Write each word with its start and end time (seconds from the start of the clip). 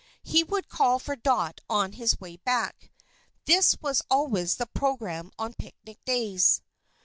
He 0.23 0.43
would 0.43 0.67
call 0.67 0.97
for 0.97 1.15
Dot 1.15 1.61
on 1.69 1.91
his 1.91 2.19
way 2.19 2.37
back. 2.37 2.89
This 3.45 3.75
was 3.83 4.01
always 4.09 4.55
the 4.55 4.65
program 4.65 5.31
on 5.37 5.53
picnic 5.53 6.03
days. 6.05 6.63